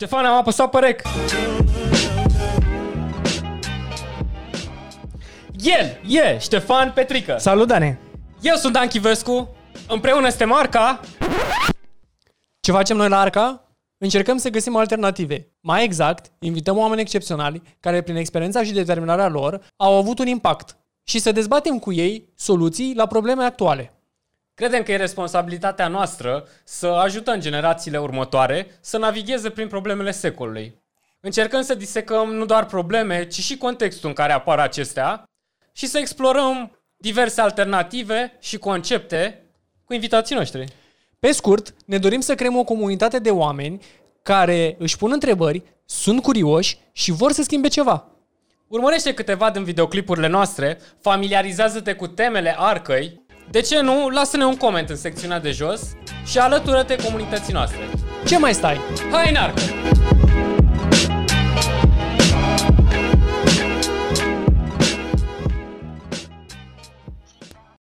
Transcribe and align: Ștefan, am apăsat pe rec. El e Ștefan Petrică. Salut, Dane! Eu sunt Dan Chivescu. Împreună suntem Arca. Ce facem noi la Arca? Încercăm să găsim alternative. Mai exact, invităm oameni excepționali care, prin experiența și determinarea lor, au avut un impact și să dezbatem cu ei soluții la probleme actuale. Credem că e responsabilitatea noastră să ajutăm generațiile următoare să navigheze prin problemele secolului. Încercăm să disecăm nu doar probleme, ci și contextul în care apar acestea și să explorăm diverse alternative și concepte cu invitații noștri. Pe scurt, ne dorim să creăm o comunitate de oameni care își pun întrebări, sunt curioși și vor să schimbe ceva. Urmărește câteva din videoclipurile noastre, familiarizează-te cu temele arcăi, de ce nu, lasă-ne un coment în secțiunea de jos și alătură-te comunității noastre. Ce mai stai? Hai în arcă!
Ștefan, 0.00 0.24
am 0.24 0.36
apăsat 0.36 0.70
pe 0.70 0.78
rec. 0.78 1.02
El 5.58 6.00
e 6.08 6.38
Ștefan 6.38 6.92
Petrică. 6.92 7.36
Salut, 7.38 7.66
Dane! 7.66 8.00
Eu 8.40 8.54
sunt 8.54 8.72
Dan 8.72 8.88
Chivescu. 8.88 9.54
Împreună 9.88 10.28
suntem 10.28 10.52
Arca. 10.52 11.00
Ce 12.60 12.72
facem 12.72 12.96
noi 12.96 13.08
la 13.08 13.20
Arca? 13.20 13.72
Încercăm 13.98 14.36
să 14.36 14.48
găsim 14.48 14.76
alternative. 14.76 15.52
Mai 15.60 15.84
exact, 15.84 16.32
invităm 16.40 16.76
oameni 16.76 17.00
excepționali 17.00 17.62
care, 17.80 18.02
prin 18.02 18.16
experiența 18.16 18.64
și 18.64 18.72
determinarea 18.72 19.28
lor, 19.28 19.60
au 19.76 19.96
avut 19.96 20.18
un 20.18 20.26
impact 20.26 20.76
și 21.04 21.18
să 21.18 21.32
dezbatem 21.32 21.78
cu 21.78 21.92
ei 21.92 22.32
soluții 22.36 22.94
la 22.94 23.06
probleme 23.06 23.44
actuale. 23.44 23.97
Credem 24.58 24.82
că 24.82 24.92
e 24.92 24.96
responsabilitatea 24.96 25.88
noastră 25.88 26.48
să 26.64 26.86
ajutăm 26.86 27.40
generațiile 27.40 27.98
următoare 27.98 28.78
să 28.80 28.98
navigheze 28.98 29.50
prin 29.50 29.68
problemele 29.68 30.10
secolului. 30.10 30.82
Încercăm 31.20 31.62
să 31.62 31.74
disecăm 31.74 32.32
nu 32.34 32.44
doar 32.44 32.66
probleme, 32.66 33.26
ci 33.26 33.40
și 33.40 33.56
contextul 33.56 34.08
în 34.08 34.14
care 34.14 34.32
apar 34.32 34.58
acestea 34.58 35.24
și 35.72 35.86
să 35.86 35.98
explorăm 35.98 36.78
diverse 36.96 37.40
alternative 37.40 38.36
și 38.40 38.58
concepte 38.58 39.42
cu 39.84 39.94
invitații 39.94 40.36
noștri. 40.36 40.64
Pe 41.18 41.32
scurt, 41.32 41.74
ne 41.84 41.98
dorim 41.98 42.20
să 42.20 42.34
creăm 42.34 42.56
o 42.56 42.64
comunitate 42.64 43.18
de 43.18 43.30
oameni 43.30 43.82
care 44.22 44.76
își 44.78 44.96
pun 44.96 45.12
întrebări, 45.12 45.62
sunt 45.84 46.22
curioși 46.22 46.78
și 46.92 47.10
vor 47.10 47.32
să 47.32 47.42
schimbe 47.42 47.68
ceva. 47.68 48.06
Urmărește 48.68 49.14
câteva 49.14 49.50
din 49.50 49.64
videoclipurile 49.64 50.26
noastre, 50.26 50.78
familiarizează-te 51.00 51.94
cu 51.94 52.06
temele 52.06 52.54
arcăi, 52.58 53.26
de 53.50 53.60
ce 53.60 53.80
nu, 53.80 54.08
lasă-ne 54.08 54.44
un 54.44 54.56
coment 54.56 54.88
în 54.88 54.96
secțiunea 54.96 55.40
de 55.40 55.50
jos 55.50 55.80
și 56.24 56.38
alătură-te 56.38 56.96
comunității 56.96 57.52
noastre. 57.52 57.78
Ce 58.26 58.38
mai 58.38 58.54
stai? 58.54 58.80
Hai 59.10 59.30
în 59.30 59.36
arcă! 59.36 59.62